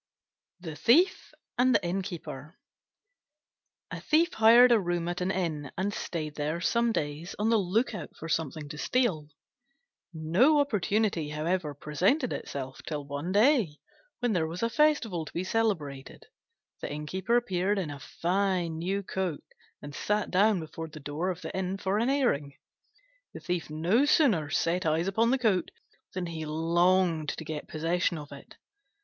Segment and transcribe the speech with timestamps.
[0.59, 2.57] THE THIEF AND THE INNKEEPER
[3.91, 7.59] A Thief hired a room at an inn, and stayed there some days on the
[7.59, 9.27] look out for something to steal.
[10.11, 13.77] No opportunity, however, presented itself, till one day,
[14.21, 16.23] when there was a festival to be celebrated,
[16.81, 19.43] the Innkeeper appeared in a fine new coat
[19.83, 22.57] and sat down before the door of the inn for an airing.
[23.35, 25.69] The Thief no sooner set eyes upon the coat
[26.15, 28.55] than he longed to get possession of it.